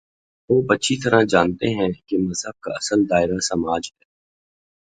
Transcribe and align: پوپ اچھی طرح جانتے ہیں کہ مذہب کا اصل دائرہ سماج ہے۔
پوپ 0.49 0.71
اچھی 0.71 0.95
طرح 1.03 1.21
جانتے 1.29 1.67
ہیں 1.75 1.91
کہ 2.07 2.17
مذہب 2.17 2.59
کا 2.59 2.71
اصل 2.71 3.09
دائرہ 3.09 3.39
سماج 3.39 3.89
ہے۔ 3.93 4.05